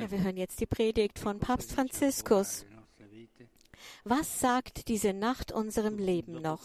[0.00, 2.66] Ja, wir hören jetzt die Predigt von Papst Franziskus.
[4.04, 6.64] Was sagt diese Nacht unserem Leben noch?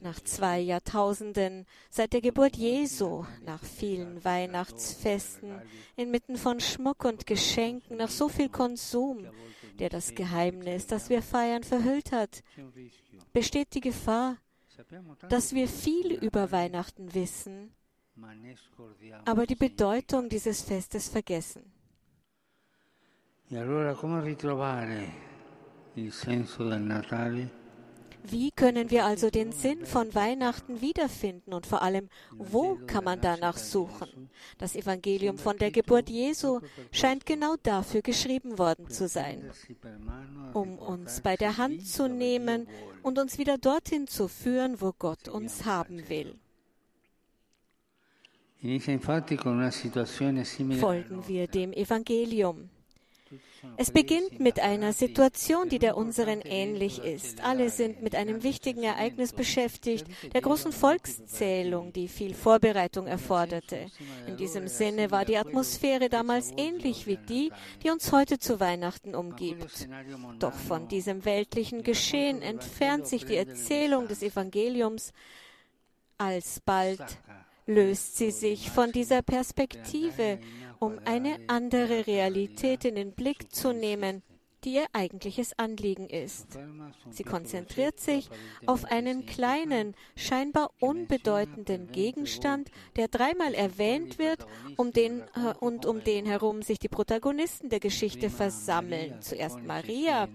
[0.00, 5.62] Nach zwei Jahrtausenden seit der Geburt Jesu, nach vielen Weihnachtsfesten,
[5.96, 9.26] inmitten von Schmuck und Geschenken, nach so viel Konsum,
[9.78, 12.42] der das Geheimnis, das wir feiern, verhüllt hat,
[13.32, 14.36] besteht die Gefahr,
[15.28, 17.72] dass wir viel über Weihnachten wissen,
[19.24, 21.72] aber die Bedeutung dieses Festes vergessen.
[28.26, 33.20] Wie können wir also den Sinn von Weihnachten wiederfinden und vor allem, wo kann man
[33.20, 34.30] danach suchen?
[34.56, 36.60] Das Evangelium von der Geburt Jesu
[36.90, 39.50] scheint genau dafür geschrieben worden zu sein,
[40.54, 42.66] um uns bei der Hand zu nehmen
[43.02, 46.38] und uns wieder dorthin zu führen, wo Gott uns haben will.
[50.80, 52.70] Folgen wir dem Evangelium.
[53.76, 57.42] Es beginnt mit einer Situation, die der unseren ähnlich ist.
[57.42, 63.86] Alle sind mit einem wichtigen Ereignis beschäftigt, der großen Volkszählung, die viel Vorbereitung erforderte.
[64.26, 69.14] In diesem Sinne war die Atmosphäre damals ähnlich wie die, die uns heute zu Weihnachten
[69.14, 69.88] umgibt.
[70.38, 75.12] Doch von diesem weltlichen Geschehen entfernt sich die Erzählung des Evangeliums
[76.18, 77.02] alsbald
[77.66, 80.38] löst sie sich von dieser Perspektive,
[80.78, 84.22] um eine andere Realität in den Blick zu nehmen,
[84.64, 86.58] die ihr eigentliches Anliegen ist.
[87.10, 88.30] Sie konzentriert sich
[88.66, 96.02] auf einen kleinen, scheinbar unbedeutenden Gegenstand, der dreimal erwähnt wird um den, äh, und um
[96.02, 99.20] den herum sich die Protagonisten der Geschichte versammeln.
[99.20, 100.28] Zuerst Maria,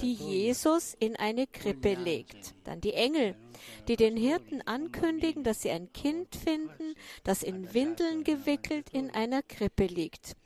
[0.00, 3.36] die Jesus in eine Krippe legt, dann die Engel,
[3.88, 9.42] die den Hirten ankündigen, dass sie ein Kind finden, das in Windeln gewickelt in einer
[9.42, 10.36] Krippe liegt.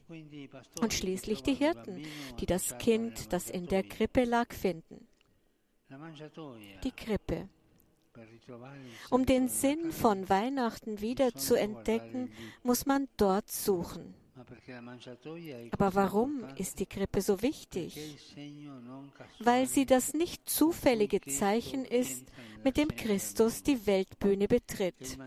[0.80, 2.04] Und schließlich die Hirten,
[2.40, 5.06] die das Kind, das in der Krippe lag, finden.
[6.84, 7.48] Die Krippe.
[9.10, 14.14] Um den Sinn von Weihnachten wieder zu entdecken, muss man dort suchen.
[15.70, 17.96] Aber warum ist die Krippe so wichtig?
[19.40, 22.24] Weil sie das nicht zufällige Zeichen ist,
[22.64, 25.18] mit dem Christus die Weltbühne betritt.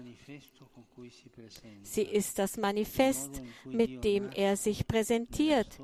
[1.84, 5.80] Sie ist das Manifest, mit dem er sich präsentiert.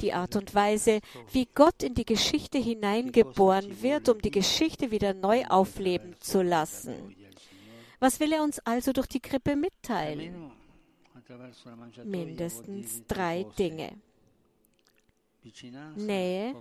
[0.00, 1.00] Die Art und Weise,
[1.32, 7.16] wie Gott in die Geschichte hineingeboren wird, um die Geschichte wieder neu aufleben zu lassen.
[7.98, 10.52] Was will er uns also durch die Krippe mitteilen?
[12.04, 13.92] Mindestens drei Dinge.
[15.96, 16.54] Nähe,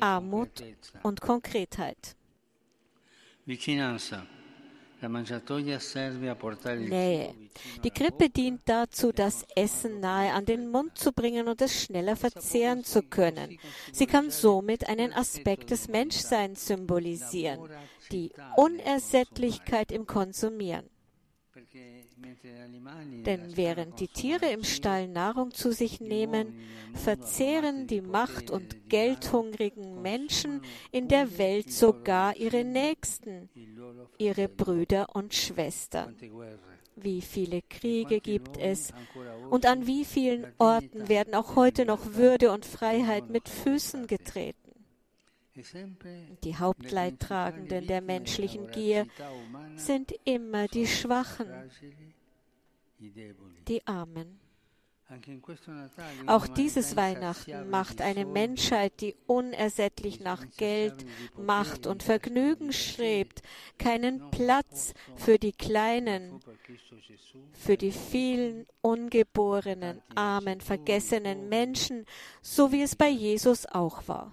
[0.00, 0.62] Armut
[1.02, 2.16] und Konkretheit.
[6.90, 7.34] Nähe.
[7.82, 12.16] Die Krippe dient dazu, das Essen nahe an den Mund zu bringen und es schneller
[12.16, 13.58] verzehren zu können.
[13.92, 17.70] Sie kann somit einen Aspekt des Menschseins symbolisieren,
[18.12, 20.90] die Unersättlichkeit im Konsumieren.
[23.24, 26.54] Denn während die Tiere im Stall Nahrung zu sich nehmen,
[26.94, 33.48] verzehren die macht- und geldhungrigen Menschen in der Welt sogar ihre Nächsten,
[34.18, 36.16] ihre Brüder und Schwestern.
[36.96, 38.92] Wie viele Kriege gibt es
[39.48, 44.56] und an wie vielen Orten werden auch heute noch Würde und Freiheit mit Füßen getreten?
[46.44, 49.06] Die Hauptleidtragenden der menschlichen Gier
[49.76, 51.48] sind immer die Schwachen,
[53.68, 54.40] die Armen.
[56.26, 61.04] Auch dieses Weihnachten macht eine Menschheit, die unersättlich nach Geld,
[61.36, 63.42] Macht und Vergnügen strebt,
[63.76, 66.40] keinen Platz für die Kleinen,
[67.52, 72.06] für die vielen ungeborenen, armen, vergessenen Menschen,
[72.40, 74.32] so wie es bei Jesus auch war.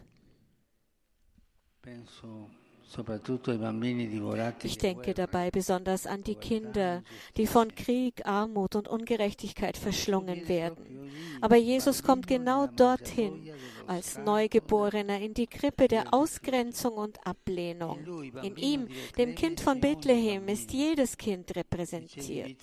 [4.64, 7.04] Ich denke dabei besonders an die Kinder,
[7.36, 11.12] die von Krieg, Armut und Ungerechtigkeit verschlungen werden.
[11.42, 13.52] Aber Jesus kommt genau dorthin,
[13.88, 18.00] als Neugeborener in die Krippe der Ausgrenzung und Ablehnung.
[18.42, 22.58] In ihm, dem Kind von Bethlehem, ist jedes Kind repräsentiert.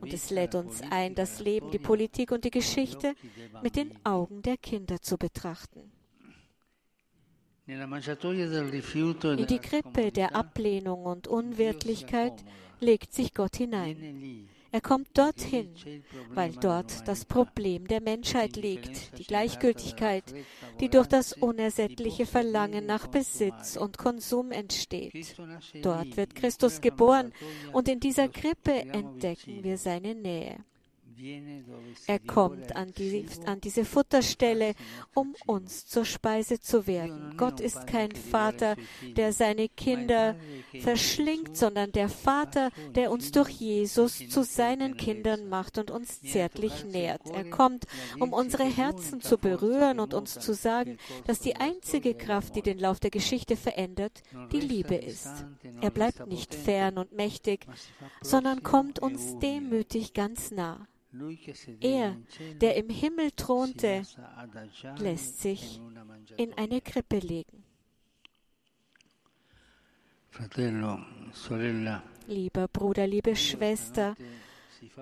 [0.00, 3.14] Und es lädt uns ein, das Leben, die Politik und die Geschichte
[3.62, 5.93] mit den Augen der Kinder zu betrachten.
[7.66, 12.44] In die Krippe der Ablehnung und Unwirtlichkeit
[12.80, 14.48] legt sich Gott hinein.
[14.70, 15.70] Er kommt dorthin,
[16.30, 20.24] weil dort das Problem der Menschheit liegt, die Gleichgültigkeit,
[20.80, 25.36] die durch das unersättliche Verlangen nach Besitz und Konsum entsteht.
[25.80, 27.32] Dort wird Christus geboren
[27.72, 30.58] und in dieser Krippe entdecken wir seine Nähe.
[32.06, 34.74] Er kommt an, die, an, diese Futterstelle,
[35.14, 37.36] um uns zur Speise zu werden.
[37.36, 38.76] Gott ist kein Vater,
[39.16, 40.36] der seine Kinder
[40.80, 46.84] verschlingt, sondern der Vater, der uns durch Jesus zu seinen Kindern macht und uns zärtlich
[46.84, 47.22] nährt.
[47.30, 47.86] Er kommt,
[48.18, 52.78] um unsere Herzen zu berühren und uns zu sagen, dass die einzige Kraft, die den
[52.78, 54.22] Lauf der Geschichte verändert,
[54.52, 55.30] die Liebe ist.
[55.80, 57.66] Er bleibt nicht fern und mächtig,
[58.22, 60.86] sondern kommt uns demütig ganz nah.
[61.80, 62.16] Er,
[62.60, 64.02] der im Himmel thronte,
[64.98, 65.80] lässt sich
[66.36, 67.64] in eine Krippe legen.
[72.26, 74.16] Lieber Bruder, liebe Schwester,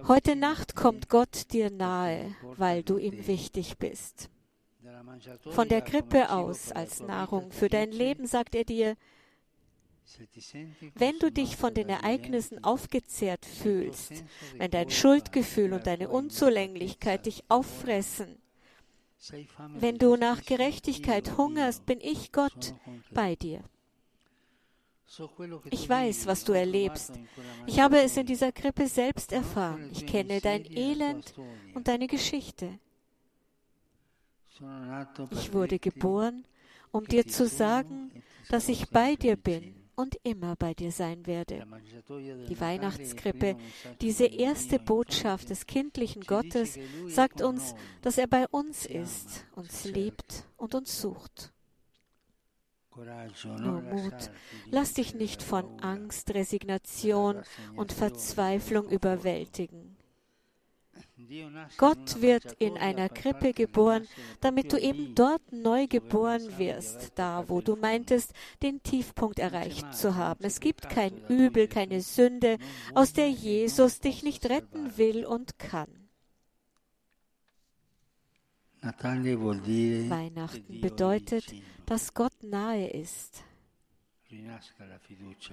[0.06, 4.28] heute Nacht kommt Gott dir nahe, weil du ihm wichtig bist.
[5.50, 8.96] Von der Krippe aus als Nahrung für dein Leben sagt er dir,
[10.94, 14.24] wenn du dich von den Ereignissen aufgezehrt fühlst,
[14.56, 18.38] wenn dein Schuldgefühl und deine Unzulänglichkeit dich auffressen,
[19.74, 22.74] wenn du nach Gerechtigkeit hungerst, bin ich Gott
[23.12, 23.62] bei dir.
[25.70, 27.12] Ich weiß, was du erlebst.
[27.66, 29.90] Ich habe es in dieser Krippe selbst erfahren.
[29.92, 31.34] Ich kenne dein Elend
[31.74, 32.78] und deine Geschichte.
[35.30, 36.44] Ich wurde geboren,
[36.92, 38.10] um dir zu sagen,
[38.48, 41.66] dass ich bei dir bin und immer bei dir sein werde.
[42.48, 43.56] Die Weihnachtskrippe,
[44.00, 46.78] diese erste Botschaft des kindlichen Gottes,
[47.08, 51.52] sagt uns, dass er bei uns ist, uns liebt und uns sucht.
[52.94, 54.30] Nur Mut.
[54.70, 57.42] Lass dich nicht von Angst, Resignation
[57.74, 59.96] und Verzweiflung überwältigen.
[61.78, 64.06] Gott wird in einer Krippe geboren,
[64.40, 70.16] damit du eben dort neu geboren wirst, da wo du meintest, den Tiefpunkt erreicht zu
[70.16, 70.44] haben.
[70.44, 72.58] Es gibt kein Übel, keine Sünde,
[72.94, 75.88] aus der Jesus dich nicht retten will und kann.
[80.10, 81.54] Weihnachten bedeutet,
[81.86, 83.44] dass Gott nahe ist.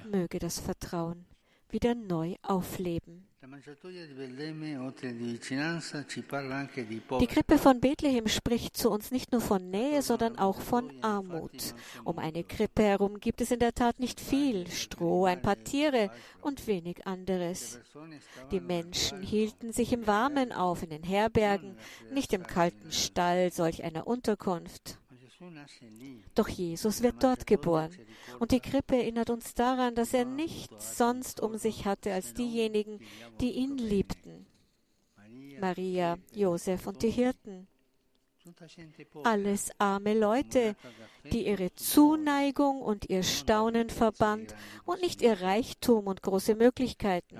[0.09, 1.25] Möge das Vertrauen
[1.71, 3.29] wieder neu aufleben.
[7.19, 11.73] Die Krippe von Bethlehem spricht zu uns nicht nur von Nähe, sondern auch von Armut.
[12.03, 16.11] Um eine Krippe herum gibt es in der Tat nicht viel, Stroh, ein paar Tiere
[16.41, 17.79] und wenig anderes.
[18.51, 21.77] Die Menschen hielten sich im Warmen auf, in den Herbergen,
[22.11, 24.99] nicht im kalten Stall solch einer Unterkunft.
[26.35, 27.91] Doch Jesus wird dort geboren.
[28.39, 32.99] Und die Krippe erinnert uns daran, dass er nichts sonst um sich hatte als diejenigen,
[33.39, 34.45] die ihn liebten.
[35.59, 37.67] Maria, Josef und die Hirten.
[39.23, 40.75] Alles arme Leute,
[41.31, 47.39] die ihre Zuneigung und ihr Staunen verband und nicht ihr Reichtum und große Möglichkeiten.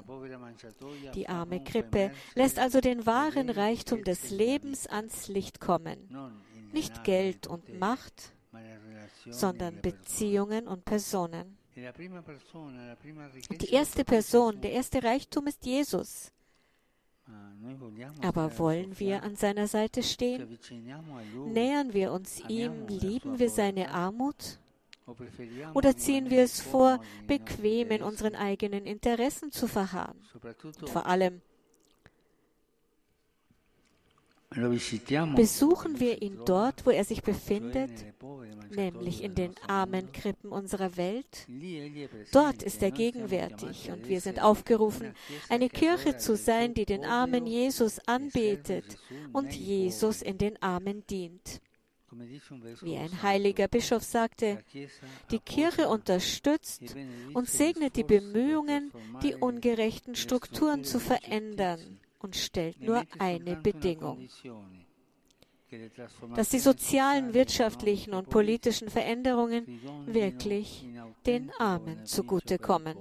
[1.15, 6.09] Die arme Krippe lässt also den wahren Reichtum des Lebens ans Licht kommen
[6.73, 8.33] nicht Geld und Macht,
[9.29, 11.57] sondern Beziehungen und Personen.
[11.75, 16.31] Die erste Person, der erste Reichtum ist Jesus.
[18.21, 20.57] Aber wollen wir an seiner Seite stehen?
[21.47, 22.87] Nähern wir uns ihm?
[22.87, 24.59] Lieben wir seine Armut?
[25.73, 30.17] Oder ziehen wir es vor, bequem in unseren eigenen Interessen zu verharren?
[30.63, 31.41] Und vor allem,
[35.35, 37.91] Besuchen wir ihn dort, wo er sich befindet,
[38.71, 41.47] nämlich in den armen Krippen unserer Welt.
[42.31, 45.13] Dort ist er gegenwärtig und wir sind aufgerufen,
[45.49, 48.97] eine Kirche zu sein, die den armen Jesus anbetet
[49.33, 51.61] und Jesus in den Armen dient.
[52.81, 54.63] Wie ein heiliger Bischof sagte,
[55.29, 56.95] die Kirche unterstützt
[57.35, 64.27] und segnet die Bemühungen, die ungerechten Strukturen zu verändern und stellt nur eine Bedingung,
[66.35, 70.87] dass die sozialen, wirtschaftlichen und politischen Veränderungen wirklich
[71.25, 72.97] den Armen zugutekommen.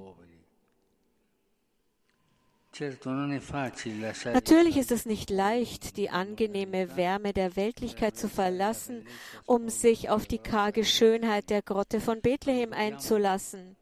[4.32, 9.04] Natürlich ist es nicht leicht, die angenehme Wärme der Weltlichkeit zu verlassen,
[9.46, 13.76] um sich auf die karge Schönheit der Grotte von Bethlehem einzulassen.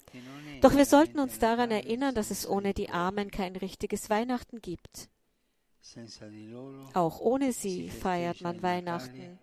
[0.63, 5.11] Doch wir sollten uns daran erinnern, dass es ohne die Armen kein richtiges Weihnachten gibt.
[6.95, 9.39] Auch ohne sie feiert man Weihnachten,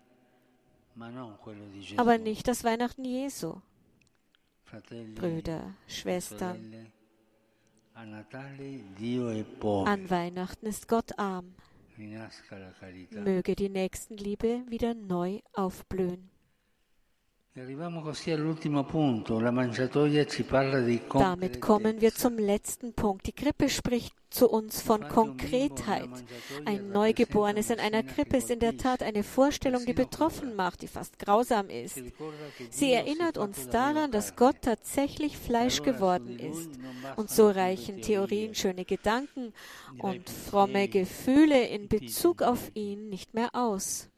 [1.96, 3.60] aber nicht das Weihnachten Jesu.
[5.14, 6.92] Brüder, Schwestern,
[7.94, 8.24] an
[10.10, 11.54] Weihnachten ist Gott arm.
[13.10, 16.30] Möge die Nächstenliebe wieder neu aufblühen.
[21.12, 23.26] Damit kommen wir zum letzten Punkt.
[23.28, 26.10] Die Krippe spricht zu uns von Konkretheit.
[26.64, 30.88] Ein Neugeborenes in einer Krippe ist in der Tat eine Vorstellung, die betroffen macht, die
[30.88, 32.02] fast grausam ist.
[32.70, 36.70] Sie erinnert uns daran, dass Gott tatsächlich Fleisch geworden ist.
[37.16, 39.52] Und so reichen Theorien, schöne Gedanken
[39.98, 44.08] und fromme Gefühle in Bezug auf ihn nicht mehr aus.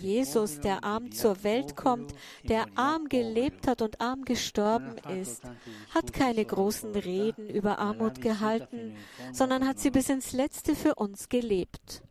[0.00, 2.14] Jesus, der arm zur Welt kommt,
[2.44, 5.42] der arm gelebt hat und arm gestorben ist,
[5.94, 8.96] hat keine großen Reden über Armut gehalten,
[9.32, 12.02] sondern hat sie bis ins Letzte für uns gelebt.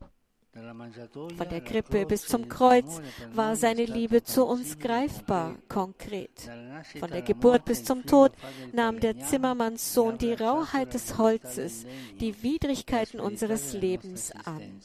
[1.37, 3.01] Von der Krippe bis zum Kreuz
[3.33, 6.49] war seine Liebe zu uns greifbar, konkret.
[6.97, 8.31] Von der Geburt bis zum Tod
[8.71, 11.85] nahm der Zimmermannssohn die Rauheit des Holzes,
[12.21, 14.79] die Widrigkeiten unseres Lebens an.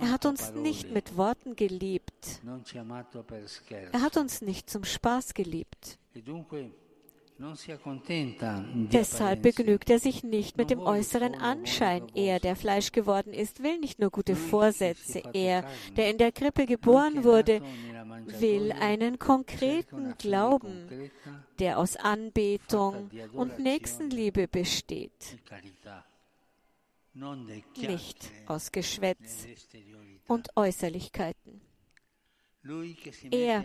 [0.00, 2.40] Er hat uns nicht mit Worten geliebt.
[3.92, 5.98] Er hat uns nicht zum Spaß geliebt.
[6.14, 6.22] E
[8.92, 12.06] Deshalb begnügt er sich nicht mit dem äußeren Anschein.
[12.14, 15.22] Er, der Fleisch geworden ist, will nicht nur gute Vorsätze.
[15.32, 15.64] Er,
[15.96, 17.62] der in der Krippe geboren wurde,
[18.26, 21.10] will einen konkreten Glauben,
[21.58, 25.38] der aus Anbetung und Nächstenliebe besteht
[27.14, 29.46] nicht aus Geschwätz
[30.26, 31.60] und Äußerlichkeiten.
[33.30, 33.64] Er,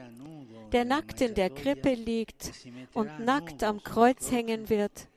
[0.71, 2.51] der nackt in der Krippe liegt
[2.93, 5.09] und nackt am Kreuz hängen wird,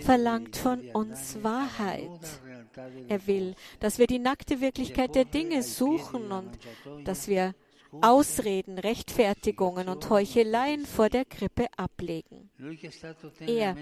[0.00, 2.40] verlangt von uns Wahrheit.
[3.08, 6.58] Er will, dass wir die nackte Wirklichkeit der Dinge suchen und
[7.04, 7.54] dass wir
[8.00, 12.50] Ausreden, Rechtfertigungen und Heucheleien vor der Krippe ablegen.
[13.40, 13.76] Er,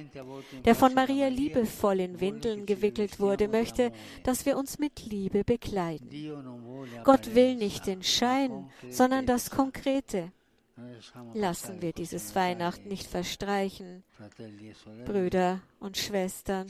[0.64, 6.08] der von Maria liebevoll in Windeln gewickelt wurde, möchte, dass wir uns mit Liebe bekleiden.
[7.04, 10.32] Gott will nicht den Schein, sondern das Konkrete.
[11.32, 14.04] Lassen wir dieses Weihnachten nicht verstreichen,
[15.06, 16.66] Brüder und Schwestern,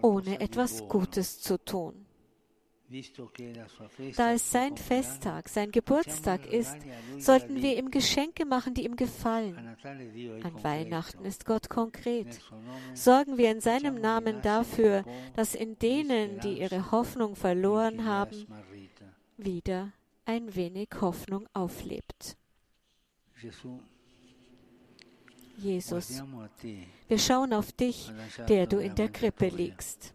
[0.00, 2.06] ohne etwas Gutes zu tun.
[4.16, 6.76] Da es sein Festtag, sein Geburtstag ist,
[7.18, 9.76] sollten wir ihm Geschenke machen, die ihm gefallen.
[9.84, 12.40] An Weihnachten ist Gott konkret.
[12.94, 15.04] Sorgen wir in seinem Namen dafür,
[15.36, 18.46] dass in denen, die ihre Hoffnung verloren haben,
[19.36, 19.92] wieder
[20.24, 22.36] ein wenig Hoffnung auflebt.
[25.58, 26.22] Jesus,
[27.08, 28.10] wir schauen auf dich,
[28.48, 30.14] der du in der Krippe liegst.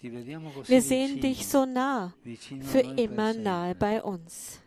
[0.00, 2.14] Wir sehen dich so nah,
[2.60, 4.60] für immer nahe bei uns.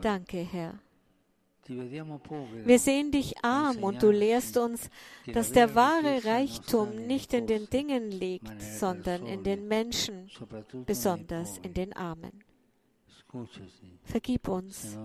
[0.00, 0.78] Danke, Herr.
[1.68, 4.88] Wir sehen dich arm und du lehrst uns,
[5.32, 10.30] dass der wahre Reichtum nicht in den Dingen liegt, sondern in den Menschen,
[10.86, 12.44] besonders in den Armen.
[14.04, 14.96] Vergib uns,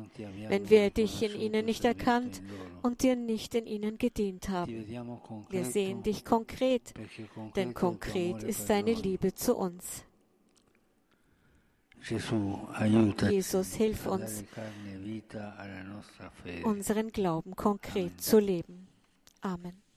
[0.47, 2.41] wenn wir dich in ihnen nicht erkannt
[2.81, 4.71] und dir nicht in ihnen gedient haben.
[5.49, 6.93] Wir sehen dich konkret,
[7.55, 10.05] denn konkret ist deine Liebe zu uns.
[13.29, 14.43] Jesus, hilf uns,
[16.63, 18.87] unseren Glauben konkret zu leben.
[19.41, 19.90] Amen.